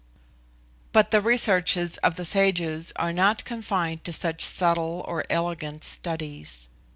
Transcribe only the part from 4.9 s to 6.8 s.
or elegant studies.